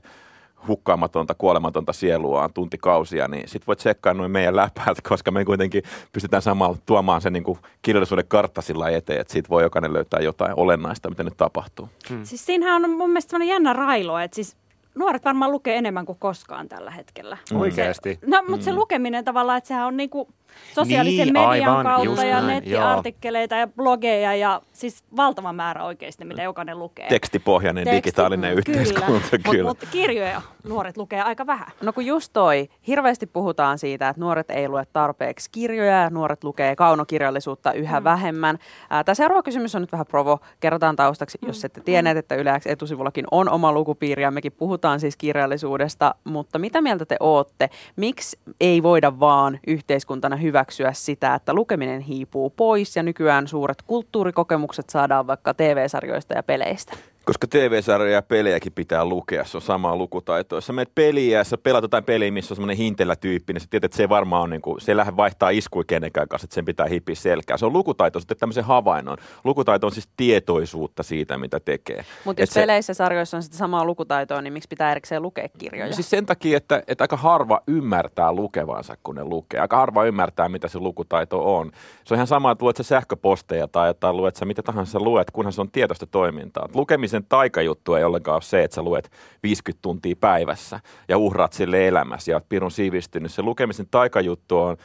hukkaamatonta, 0.68 1.36
kuolematonta 1.36 1.94
sieluaan 1.94 2.54
tuntikausia, 2.54 3.28
niin 3.28 3.48
sit 3.48 3.68
voit 3.68 3.80
tsekkaa 3.80 4.14
noin 4.14 4.32
meidän 4.32 4.56
läpäät, 4.56 5.02
koska 5.10 5.32
me 5.32 5.46
kuitenkin 5.46 5.84
pystytään 6.12 6.42
samalla 6.42 6.78
tuomaan 6.86 7.22
sen 7.22 7.34
niin 7.34 7.44
kuin 7.44 7.60
kirjallisuuden 7.82 8.28
kartta 8.28 8.62
sillä 8.62 8.90
eteen, 8.90 9.22
että 9.22 9.34
siitä 9.34 9.50
voi 9.50 9.64
jokainen 9.64 9.94
löytää 9.94 10.20
jotain 10.20 10.54
olennaista, 10.56 11.10
mitä 11.10 11.24
nyt 11.24 11.38
tapahtuu. 11.38 11.90
Siis 12.24 12.46
siinähän 12.46 12.86
on 12.86 12.92
mun 12.92 13.10
mielestä 13.10 13.30
sellainen 13.30 13.54
jännä 13.54 13.74
railo, 13.74 14.20
että 14.20 14.36
siis 14.36 14.58
nuoret 14.96 15.26
varmaan 15.26 15.52
lukee 15.52 15.78
enemmän 15.78 16.06
kuin 16.06 16.20
koskaan 16.20 16.70
tällä 16.70 16.92
hetkellä. 16.92 17.38
Oikeasti. 17.54 18.20
No, 18.26 18.44
mutta 18.50 18.64
se 18.64 18.74
lukeminen 18.74 19.26
tavallaan, 19.26 19.58
että 19.58 19.68
sehän 19.68 19.88
on 19.88 19.98
niinku 19.98 20.30
sosiaalisen 20.76 21.26
Niin, 21.26 21.34
median 21.34 21.50
aivan, 21.50 21.86
kautta 21.86 22.24
ja 22.24 22.42
näin, 22.42 22.48
nettiartikkeleita 22.48 23.56
ja 23.56 23.68
blogeja 23.68 24.36
ja 24.36 24.62
siis 24.74 25.04
valtava 25.16 25.54
määrä 25.54 25.84
oikeasti, 25.84 26.26
mitä 26.26 26.44
jokainen 26.44 26.80
lukee. 26.80 27.08
Tekstipohjainen 27.08 27.84
Teksti- 27.84 27.96
digitaalinen 27.96 28.54
yhteiskunta, 28.54 29.12
Mutta 29.12 29.38
kyllä. 29.52 29.68
mut 29.68 29.78
kirjoja 29.92 30.42
nuoret 30.68 30.98
lukee 30.98 31.22
aika 31.22 31.48
vähän. 31.48 31.68
No 31.82 31.94
kun 31.94 32.06
just 32.06 32.34
toi, 32.34 32.70
hirveästi 32.88 33.26
puhutaan 33.26 33.80
siitä, 33.80 34.10
että 34.10 34.22
nuoret 34.22 34.50
ei 34.52 34.70
lue 34.70 34.86
tarpeeksi 34.94 35.50
kirjoja 35.52 36.02
ja 36.02 36.10
nuoret 36.10 36.44
lukee 36.44 36.76
kaunokirjallisuutta 36.76 37.74
yhä 37.74 38.00
mm. 38.00 38.04
vähemmän. 38.04 38.58
Ää, 38.90 39.04
Tämä 39.04 39.16
seuraava 39.16 39.44
kysymys 39.44 39.76
on 39.76 39.82
nyt 39.82 39.92
vähän 39.92 40.06
provo. 40.06 40.40
Kerrotaan 40.60 40.96
taustaksi, 40.96 41.38
jos 41.48 41.66
ette 41.66 41.82
tienneet, 41.82 42.18
että 42.18 42.36
Yle 42.36 42.60
X 42.60 42.68
etusivullakin 42.68 43.26
on 43.32 43.50
oma 43.50 43.72
lukupiiri 43.72 44.24
ja 44.24 44.32
mekin 44.32 44.52
puhutaan 44.52 45.00
siis 45.00 45.18
kirjallisuudesta. 45.18 46.16
Mutta 46.24 46.60
mitä 46.60 46.82
mieltä 46.82 47.06
te 47.06 47.18
ootte? 47.20 47.70
Miksi 47.96 48.40
ei 48.62 48.84
voida 48.84 49.20
vaan 49.20 49.60
yhteiskuntana 49.68 50.36
hyväksyä 50.42 50.94
sitä, 50.94 51.36
että 51.36 51.54
lukeminen 51.54 52.02
hiipuu 52.02 52.50
pois 52.50 52.96
ja 52.96 53.04
nykyään 53.04 53.48
suuret 53.48 53.82
kulttuurikokemukset 53.82 54.90
saadaan 54.90 55.28
vaikka 55.28 55.54
TV-sarjoista 55.54 56.34
ja 56.34 56.44
peleistä? 56.44 56.98
Koska 57.28 57.48
TV-sarjoja 57.48 58.14
ja 58.14 58.22
pelejäkin 58.22 58.74
pitää 58.74 59.06
lukea, 59.06 59.46
se 59.46 59.58
on 59.58 59.62
samaa 59.62 59.96
lukutaitoa. 59.96 60.58
Jos 60.58 60.66
sä 60.66 60.74
menet 60.74 60.96
peliin 60.96 61.32
ja 61.32 61.44
sä 61.44 61.58
pelaat 61.58 61.82
jotain 61.82 62.04
peliä, 62.04 62.32
missä 62.32 62.54
on 62.54 62.56
semmoinen 62.56 62.78
hintelä 62.78 63.16
tyyppi, 63.16 63.54
niin 63.54 63.62
sä 63.62 63.68
tiedät, 63.70 63.84
että 63.84 63.98
se 63.98 64.04
ei 64.04 64.10
varmaan 64.10 64.44
on, 64.44 64.50
niin 64.50 64.62
kuin, 64.62 64.82
se 64.82 64.92
ei 64.92 64.98
lähde 64.98 65.18
vaihtaa 65.18 65.50
iskui 65.50 65.84
kenenkään 65.88 66.28
kanssa, 66.28 66.46
että 66.46 66.56
sen 66.56 66.66
pitää 66.66 66.86
hipiä 66.86 67.16
selkää. 67.16 67.58
Se 67.58 67.66
on 67.66 67.74
lukutaito 67.74 68.20
sitten 68.20 68.38
tämmöisen 68.38 68.64
havainnon. 68.64 69.18
Lukutaito 69.44 69.88
on 69.88 69.92
siis 69.92 70.10
tietoisuutta 70.18 71.04
siitä, 71.04 71.38
mitä 71.38 71.60
tekee. 71.60 72.06
Mutta 72.26 72.42
jos 72.42 72.50
se- 72.50 72.60
peleissä 72.60 72.94
sarjoissa 72.94 73.38
on 73.38 73.44
sitä 73.44 73.58
samaa 73.58 73.86
lukutaitoa, 73.86 74.42
niin 74.42 74.54
miksi 74.54 74.70
pitää 74.70 74.92
erikseen 74.92 75.22
lukea 75.22 75.50
kirjoja? 75.58 75.88
No 75.88 75.94
siis 75.94 76.10
sen 76.10 76.26
takia, 76.26 76.58
että, 76.58 76.84
että 76.88 77.04
aika 77.04 77.18
harva 77.18 77.62
ymmärtää 77.68 78.34
lukevansa, 78.34 78.98
kun 79.04 79.16
ne 79.16 79.24
lukee. 79.24 79.60
Aika 79.60 79.78
harva 79.78 80.06
ymmärtää, 80.06 80.50
mitä 80.50 80.68
se 80.68 80.80
lukutaito 80.80 81.58
on. 81.58 81.72
Se 82.04 82.14
on 82.14 82.16
ihan 82.16 82.28
sama, 82.28 82.52
että 82.52 82.66
luet 82.66 82.78
sä 82.78 82.84
sähköposteja 82.84 83.68
tai, 83.68 83.94
tai 84.00 84.14
luet 84.14 84.36
sä 84.36 84.46
mitä 84.46 84.64
tahansa 84.64 85.00
luet, 85.00 85.32
kunhan 85.32 85.54
se 85.54 85.62
on 85.62 85.72
tietoista 85.72 86.08
toimintaa. 86.08 86.70
Lukemisen 86.74 87.17
taikajuttu 87.30 87.94
ei 87.94 88.04
ollenkaan 88.04 88.36
ole 88.36 88.42
se, 88.42 88.64
että 88.64 88.76
sä 88.76 88.82
luet 88.82 89.12
50 89.44 89.82
tuntia 89.82 90.16
päivässä 90.20 90.80
ja 91.08 91.18
uhraat 91.18 91.54
sille 91.54 91.88
elämässä 91.88 92.32
ja 92.32 92.36
oot 92.36 92.50
pirun 92.50 92.72
sivistynyt. 92.72 93.32
Se 93.32 93.42
lukemisen 93.42 93.88
taikajuttu 93.92 94.58
on 94.58 94.78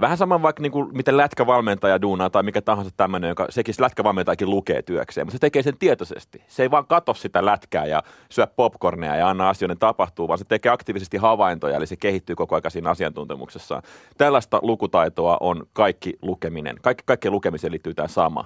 vähän 0.00 0.16
sama 0.16 0.42
vaikka 0.42 0.62
niin 0.62 0.72
kuin, 0.72 0.96
miten 0.96 1.16
lätkävalmentaja 1.16 2.02
duunaa 2.02 2.30
tai 2.30 2.42
mikä 2.42 2.62
tahansa 2.62 2.90
tämmöinen, 2.96 3.28
joka 3.28 3.46
sekin 3.50 3.74
lätkävalmentajakin 3.78 4.50
lukee 4.50 4.82
työkseen, 4.82 5.26
mutta 5.26 5.34
se 5.34 5.38
tekee 5.38 5.62
sen 5.62 5.78
tietoisesti. 5.78 6.42
Se 6.46 6.62
ei 6.62 6.70
vaan 6.70 6.86
katso 6.86 7.14
sitä 7.14 7.44
lätkää 7.44 7.86
ja 7.86 8.02
syö 8.30 8.46
popcornia 8.46 9.16
ja 9.16 9.28
anna 9.28 9.48
asioiden 9.48 9.78
tapahtua, 9.78 10.28
vaan 10.28 10.38
se 10.38 10.44
tekee 10.44 10.72
aktiivisesti 10.72 11.16
havaintoja, 11.16 11.76
eli 11.76 11.86
se 11.86 11.96
kehittyy 11.96 12.36
koko 12.36 12.54
ajan 12.54 12.70
siinä 12.70 12.90
asiantuntemuksessaan. 12.90 13.82
Tällaista 14.18 14.58
lukutaitoa 14.62 15.36
on 15.40 15.66
kaikki 15.72 16.14
lukeminen. 16.22 16.76
Kaikki, 16.82 17.02
kaikkeen 17.06 17.32
lukemiseen 17.32 17.70
liittyy 17.70 17.94
tämä 17.94 18.08
sama. 18.08 18.44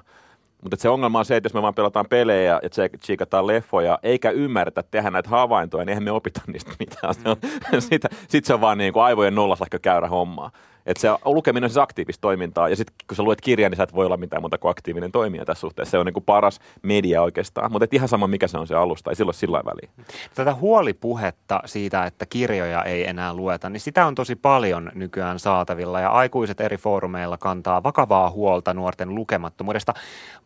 Mutta 0.62 0.76
se 0.76 0.88
ongelma 0.88 1.18
on 1.18 1.24
se, 1.24 1.36
että 1.36 1.46
jos 1.46 1.54
me 1.54 1.62
vaan 1.62 1.74
pelataan 1.74 2.06
pelejä 2.08 2.60
ja 2.62 2.70
tsiikataan 2.98 3.46
leffoja, 3.46 3.98
eikä 4.02 4.30
ymmärretä 4.30 4.82
tehdä 4.82 5.10
näitä 5.10 5.28
havaintoja, 5.28 5.84
niin 5.84 5.88
eihän 5.88 6.02
me 6.02 6.10
opita 6.10 6.40
niistä 6.46 6.72
mitään. 6.78 7.14
Se 7.14 7.28
on, 7.28 7.36
sitä, 7.90 8.08
sit 8.28 8.44
se 8.44 8.54
on 8.54 8.60
vaan 8.60 8.78
niin 8.78 8.92
kuin 8.92 9.02
aivojen 9.02 9.34
nollaslähkö 9.34 9.78
käyrä 9.78 10.08
hommaa. 10.08 10.50
Että 10.88 11.00
se 11.00 11.08
lukeminen 11.24 11.64
on 11.64 11.70
siis 11.70 11.78
aktiivista 11.78 12.20
toimintaa, 12.20 12.68
ja 12.68 12.76
sitten 12.76 12.94
kun 13.08 13.16
sä 13.16 13.22
luet 13.22 13.40
kirjan, 13.40 13.70
niin 13.70 13.76
sä 13.76 13.82
et 13.82 13.94
voi 13.94 14.06
olla 14.06 14.16
mitään 14.16 14.42
muuta 14.42 14.58
kuin 14.58 14.70
aktiivinen 14.70 15.12
toimija 15.12 15.44
tässä 15.44 15.60
suhteessa. 15.60 15.90
Se 15.90 15.98
on 15.98 16.06
niin 16.06 16.14
kuin 16.14 16.24
paras 16.24 16.60
media 16.82 17.22
oikeastaan, 17.22 17.72
mutta 17.72 17.86
ihan 17.92 18.08
sama 18.08 18.26
mikä 18.26 18.48
se 18.48 18.58
on 18.58 18.66
se 18.66 18.74
alusta, 18.74 19.10
ei 19.10 19.16
sillä 19.16 19.28
ole 19.28 19.34
sillä 19.34 19.62
väliä. 19.64 19.90
Tätä 20.34 20.54
huolipuhetta 20.54 21.60
siitä, 21.64 22.04
että 22.04 22.26
kirjoja 22.26 22.84
ei 22.84 23.08
enää 23.08 23.34
lueta, 23.34 23.70
niin 23.70 23.80
sitä 23.80 24.06
on 24.06 24.14
tosi 24.14 24.36
paljon 24.36 24.92
nykyään 24.94 25.38
saatavilla 25.38 26.00
ja 26.00 26.08
aikuiset 26.08 26.60
eri 26.60 26.76
foorumeilla 26.76 27.38
kantaa 27.38 27.82
vakavaa 27.82 28.30
huolta 28.30 28.74
nuorten 28.74 29.14
lukemattomuudesta. 29.14 29.94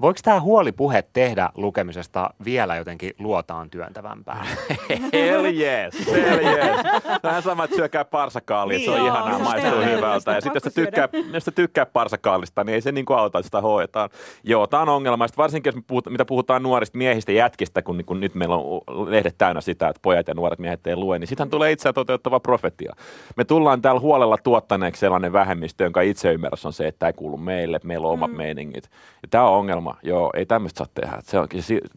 Voiko 0.01 0.21
tämä 0.23 0.41
huolipuhe 0.41 1.05
tehdä 1.13 1.49
lukemisesta 1.57 2.31
vielä 2.45 2.77
jotenkin 2.77 3.13
luotaan 3.19 3.71
työntävämpää? 3.71 4.47
Hell 5.13 5.45
yes, 5.45 6.13
hell 6.13 6.47
yes. 6.47 6.77
Vähän 7.23 7.43
sama, 7.43 7.65
että 7.65 7.77
syökää 7.77 8.05
parsakaalia, 8.05 8.77
että 8.77 8.85
se 8.85 8.91
on 8.91 8.97
Niin, 8.97 9.07
ihanaa, 9.07 9.29
joo, 9.29 9.39
se 9.39 9.45
on 9.45 9.51
maistuu 9.51 9.97
hyvältä. 9.97 10.32
Ja 10.35 10.41
sitten 10.41 10.61
jos 10.65 10.75
tykkää, 10.75 11.09
jos 11.33 11.45
sä 11.45 11.51
tykkää 11.51 11.87
parsakaalista, 11.87 12.65
niin 12.65 12.75
ei 12.75 12.81
se 12.81 12.93
niin 12.93 13.05
kuin 13.05 13.19
auta, 13.19 13.39
että 13.39 13.47
sitä 13.47 13.61
hoetaan. 13.61 14.11
Joo, 14.45 14.67
tämä 14.67 14.83
on 14.83 14.89
ongelma. 14.89 15.27
Sitten 15.27 15.43
varsinkin, 15.43 15.69
jos 15.69 15.77
me 15.77 15.83
puhut, 15.87 16.11
mitä 16.11 16.25
puhutaan 16.25 16.63
nuorista 16.63 16.99
miehistä 16.99 17.33
jätkistä, 17.33 17.83
kun, 17.83 17.97
niin 17.97 18.07
kun 18.07 18.21
nyt 18.21 18.35
meillä 18.35 18.57
on 18.57 18.81
lehdet 19.11 19.35
täynnä 19.39 19.61
sitä, 19.61 19.89
että 19.89 20.01
pojat 20.03 20.29
ja 20.29 20.35
nuoret 20.35 20.59
miehet 20.59 20.87
ei 20.87 20.97
lue, 20.97 21.19
niin 21.19 21.29
sitähän 21.29 21.51
tulee 21.51 21.73
itseään 21.73 21.95
toteuttava 21.95 22.41
profetia. 22.41 22.95
Me 23.37 23.45
tullaan 23.45 23.83
täällä 23.83 24.01
huolella 24.01 24.37
tuottaneeksi 24.39 25.01
sellainen 25.01 25.33
vähemmistö, 25.33 25.85
jonka 25.85 26.01
itse 26.01 26.33
ymmärrys 26.33 26.67
on 26.67 26.73
se, 26.73 26.87
että 26.87 26.99
tämä 26.99 27.09
ei 27.09 27.13
kuulu 27.13 27.37
meille, 27.37 27.77
että 27.77 27.89
meillä 27.89 28.07
on 28.07 28.13
omat 28.13 28.31
mm. 28.31 28.37
meiningit. 28.37 28.85
Ja 29.23 29.29
tämä 29.31 29.49
on 29.49 29.59
ongelma. 29.59 29.97
Joo, 30.03 30.31
ei 30.35 30.47
tämmöistä 30.47 30.79
saa 30.79 30.87
tehdä. 30.95 31.19
Se 31.23 31.39
on, 31.39 31.49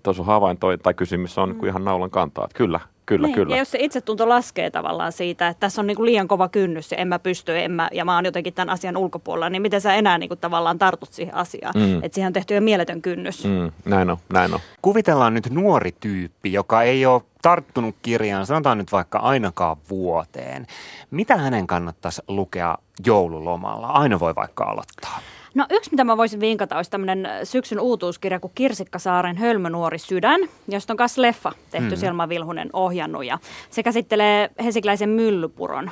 tuossa 0.04 0.24
havainto 0.24 0.78
tai 0.78 0.94
kysymys 0.94 1.38
on 1.38 1.56
mm. 1.56 1.68
ihan 1.68 1.86
naulan 1.86 2.10
kantaa. 2.10 2.46
Että 2.46 2.58
kyllä, 2.58 2.80
kyllä, 3.06 3.28
niin, 3.28 3.36
kyllä. 3.36 3.56
Ja 3.56 3.60
jos 3.60 3.72
se 3.72 3.78
itsetunto 3.82 4.30
laskee 4.30 4.70
tavallaan 4.70 5.12
siitä, 5.12 5.48
että 5.48 5.60
tässä 5.60 5.82
on 5.82 5.88
niin 5.88 5.98
kuin 5.98 6.06
liian 6.06 6.28
kova 6.28 6.50
kynnys 6.50 6.92
ja 6.92 6.98
en 6.98 7.08
mä 7.08 7.20
pysty 7.20 7.60
en 7.60 7.72
mä, 7.72 7.90
ja 7.92 8.06
mä 8.06 8.16
oon 8.16 8.26
jotenkin 8.26 8.54
tämän 8.54 8.70
asian 8.74 8.98
ulkopuolella, 8.98 9.50
niin 9.50 9.62
miten 9.62 9.82
sä 9.82 9.94
enää 9.94 10.18
niin 10.18 10.28
kuin 10.28 10.40
tavallaan 10.40 10.80
tartut 10.80 11.14
siihen 11.14 11.36
asiaan. 11.36 11.74
Mm. 11.76 12.04
Että 12.04 12.16
siihen 12.16 12.28
on 12.28 12.34
tehty 12.34 12.56
jo 12.56 12.62
mieletön 12.62 13.02
kynnys. 13.02 13.46
Mm, 13.46 13.72
näin 13.86 14.10
on, 14.10 14.18
näin 14.34 14.54
on. 14.54 14.60
Kuvitellaan 14.82 15.34
nyt 15.34 15.50
nuori 15.50 15.96
tyyppi, 16.00 16.54
joka 16.54 16.84
ei 16.84 17.06
ole 17.06 17.22
tarttunut 17.42 17.96
kirjaan, 18.02 18.46
sanotaan 18.46 18.78
nyt 18.78 18.92
vaikka 18.92 19.20
ainakaan 19.20 19.78
vuoteen. 19.90 20.68
Mitä 21.12 21.38
hänen 21.38 21.68
kannattaisi 21.68 22.22
lukea 22.28 22.78
joululomalla? 23.06 23.88
Aina 23.88 24.20
voi 24.20 24.36
vaikka 24.36 24.64
aloittaa. 24.64 25.20
No 25.56 25.66
yksi, 25.70 25.92
mitä 25.92 26.04
mä 26.04 26.18
voisin 26.18 26.40
vinkata, 26.40 26.76
olisi 26.76 26.92
tämmöinen 26.92 27.30
syksyn 27.44 27.80
uutuuskirja 27.80 28.40
kuin 28.40 28.52
Kirsikkasaaren 28.56 29.38
Hölmönuori 29.38 30.00
sydän, 30.00 30.42
josta 30.68 30.94
on 30.94 30.98
myös 31.00 31.18
leffa 31.18 31.52
tehty, 31.72 31.90
mm. 31.90 31.96
Selma 31.96 32.30
Vilhunen 32.30 32.70
ohjannut. 32.74 33.26
Ja 33.26 33.38
se 33.70 33.84
käsittelee 33.84 34.50
helsinkiläisen 34.64 35.10
myllypuron 35.10 35.92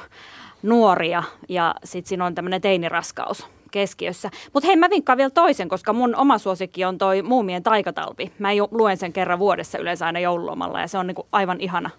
nuoria 0.64 1.24
ja 1.50 1.76
sitten 1.84 2.10
siinä 2.10 2.26
on 2.26 2.36
tämmöinen 2.36 2.62
teiniraskaus 2.62 3.48
keskiössä. 3.72 4.30
Mutta 4.54 4.68
hei, 4.68 4.76
mä 4.76 4.90
vinkkaan 4.90 5.18
vielä 5.18 5.30
toisen, 5.30 5.70
koska 5.70 5.94
mun 5.94 6.16
oma 6.16 6.38
suosikki 6.38 6.86
on 6.86 6.98
toi 6.98 7.22
Muumien 7.22 7.64
taikatalvi. 7.64 8.32
Mä 8.40 8.50
luen 8.72 8.98
sen 8.98 9.14
kerran 9.14 9.40
vuodessa 9.40 9.78
yleensä 9.78 10.06
aina 10.06 10.20
joululomalla 10.20 10.82
ja 10.82 10.88
se 10.88 10.98
on 10.98 11.08
niinku 11.08 11.28
aivan 11.32 11.62
ihana 11.62 11.90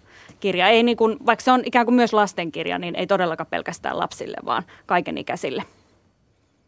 kirja. 0.40 0.68
Ei 0.68 0.82
niinku, 0.82 1.10
vaikka 1.26 1.44
se 1.44 1.52
on 1.52 1.62
ikään 1.64 1.86
kuin 1.86 1.94
myös 1.94 2.12
lastenkirja, 2.12 2.78
niin 2.78 2.96
ei 2.96 3.06
todellakaan 3.06 3.46
pelkästään 3.50 3.98
lapsille, 3.98 4.36
vaan 4.44 4.62
kaikenikäisille. 4.86 5.62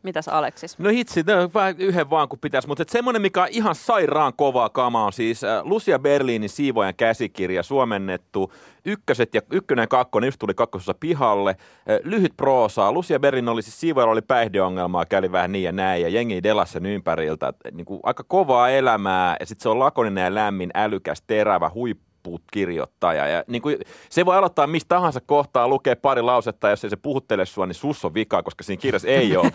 Mitäs 0.07 0.29
Aleksis? 0.29 0.79
No 0.79 0.91
hitsi, 0.91 1.23
no, 1.27 1.51
vähän 1.55 1.75
yhden 1.79 2.11
vaan 2.11 2.29
kun 2.29 2.39
pitäisi, 2.39 2.69
mutta 2.69 2.85
semmoinen, 2.89 3.23
mikä 3.23 3.43
on 3.43 3.49
ihan 3.51 3.75
sairaan 3.75 4.33
kovaa 4.37 4.69
kama 4.69 5.05
on 5.05 5.13
siis 5.13 5.45
äh, 5.45 5.65
Lucia 5.65 5.99
Berliinin 5.99 6.49
siivojan 6.49 6.95
käsikirja, 6.95 7.63
suomennettu. 7.63 8.53
Ykköset 8.85 9.35
ja 9.35 9.41
ykkönen 9.51 9.83
ja 9.83 9.87
kakkonen, 9.87 10.29
just 10.29 10.39
tuli 10.39 10.55
kakkosessa 10.55 10.95
pihalle. 10.95 11.51
Äh, 11.51 11.99
lyhyt 12.05 12.33
proosaa. 12.37 12.93
Lucia 12.93 13.19
Berlin 13.19 13.49
oli 13.49 13.63
siis 13.63 13.81
siivojalla 13.81 14.13
oli 14.13 14.23
päihdeongelmaa, 14.23 15.07
kävi 15.07 15.33
vähän 15.33 15.53
niin 15.53 15.65
ja 15.65 15.73
näin 15.73 16.03
ja 16.03 16.09
jengi 16.09 16.43
delasi 16.43 16.73
sen 16.73 16.87
ympäriltä. 16.87 17.53
Niin 17.73 17.85
kuin, 17.85 18.01
aika 18.03 18.25
kovaa 18.29 18.71
elämää 18.71 19.37
ja 19.41 19.47
sitten 19.47 19.63
se 19.63 19.69
on 19.69 19.79
lakoninen 19.79 20.25
ja 20.25 20.35
lämmin, 20.35 20.71
älykäs, 20.75 21.23
terävä, 21.27 21.71
huippu 21.75 22.06
kirjoittaja. 22.53 23.27
Ja 23.27 23.45
niin 23.47 23.63
kuin, 23.63 23.77
se 24.11 24.27
voi 24.27 24.37
aloittaa 24.37 24.67
mistä 24.67 24.89
tahansa 24.89 25.21
kohtaa, 25.21 25.69
lukee 25.69 25.95
pari 25.95 26.23
lausetta, 26.23 26.67
ja 26.67 26.73
jos 26.73 26.85
ei 26.85 26.91
se 26.91 26.97
puhuttele 26.97 27.47
sua, 27.47 27.67
niin 27.67 27.75
sus 27.75 28.05
on 28.05 28.15
vika, 28.15 28.43
koska 28.43 28.65
siinä 28.65 28.81
kirjassa 28.81 29.09
ei 29.09 29.37
ole. 29.37 29.53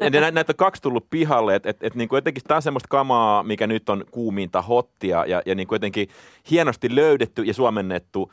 Ja 0.00 0.20
nä- 0.20 0.30
näitä 0.30 0.50
on 0.52 0.56
kaksi 0.56 0.82
tullut 0.82 1.10
pihalle, 1.10 1.54
että 1.54 1.70
et, 1.70 1.76
et, 1.80 1.94
niin 1.94 2.08
kuin 2.08 2.16
jotenkin 2.16 2.42
tämä 2.46 2.56
on 2.56 2.62
semmoista 2.62 2.88
kamaa, 2.88 3.42
mikä 3.42 3.66
nyt 3.66 3.88
on 3.88 4.04
kuuminta 4.10 4.62
hottia, 4.62 5.24
ja, 5.26 5.42
ja 5.46 5.54
niin 5.54 5.68
kuin 5.68 5.76
jotenkin 5.76 6.08
hienosti 6.50 6.94
löydetty 6.94 7.42
ja 7.42 7.54
suomennettu 7.54 8.32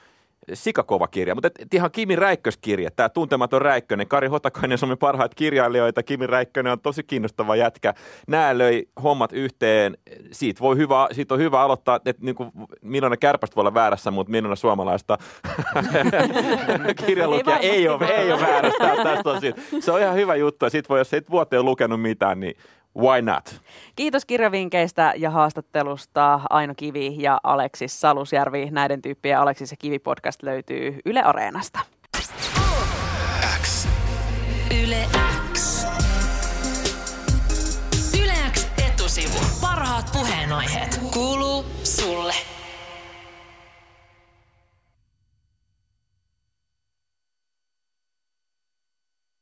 sikakova 0.53 1.07
kirja, 1.07 1.35
mutta 1.35 1.47
et, 1.47 1.59
et 1.59 1.73
ihan 1.73 1.91
Kimi 1.91 2.15
Räikköskirja, 2.15 2.91
tämä 2.91 3.09
tuntematon 3.09 3.61
Räikkönen, 3.61 4.07
Kari 4.07 4.27
Hotakainen 4.27 4.73
on 4.73 4.77
Suomen 4.77 4.97
parhaat 4.97 5.35
kirjailijoita, 5.35 6.03
Kimi 6.03 6.27
Räikkönen 6.27 6.71
on 6.71 6.79
tosi 6.79 7.03
kiinnostava 7.03 7.55
jätkä. 7.55 7.93
Nämä 8.27 8.57
löi 8.57 8.87
hommat 9.03 9.33
yhteen, 9.33 9.97
siitä, 10.31 10.59
voi 10.59 10.77
hyvä, 10.77 11.07
siitä 11.11 11.33
on 11.33 11.39
hyvä 11.39 11.61
aloittaa, 11.61 11.99
että 12.05 12.25
niin 12.25 12.35
milloin 12.81 13.19
kärpästä 13.19 13.55
voi 13.55 13.61
olla 13.61 13.73
väärässä, 13.73 14.11
mutta 14.11 14.31
milloin 14.31 14.57
suomalaista 14.57 15.17
kirjalukija 17.05 17.57
Ei 17.57 17.69
ei, 17.69 17.87
ole, 17.87 18.05
ei 18.05 18.31
ole 18.31 18.41
väärässä. 18.41 19.03
Tästä 19.03 19.29
on 19.29 19.39
siitä. 19.39 19.61
Se 19.79 19.91
on 19.91 20.01
ihan 20.01 20.15
hyvä 20.15 20.35
juttu, 20.35 20.65
ja 20.65 20.69
sit 20.69 20.89
voi, 20.89 20.99
jos 20.99 21.13
et 21.13 21.29
vuoteen 21.29 21.65
lukenut 21.65 22.01
mitään, 22.01 22.39
niin 22.39 22.55
why 22.97 23.21
not? 23.21 23.61
Kiitos 23.95 24.25
kirjavinkkeistä 24.25 25.13
ja 25.17 25.29
haastattelusta 25.29 26.39
Aino 26.49 26.73
Kivi 26.77 27.15
ja 27.17 27.39
Aleksis 27.43 28.01
Salusjärvi. 28.01 28.67
Näiden 28.71 29.01
tyyppien 29.01 29.39
Aleksis 29.39 29.71
ja 29.71 29.77
Kivi 29.77 29.99
podcast 29.99 30.43
löytyy 30.43 30.99
Yle 31.05 31.23
Areenasta. 31.23 31.79
X. 33.61 33.87
Yle 34.83 35.05
X. 35.53 35.85
Yle 38.19 38.33
X 38.53 38.67
etusivu. 38.87 39.39
Parhaat 39.61 40.09
puheenaiheet. 40.13 40.99
Kuuluu 41.13 41.30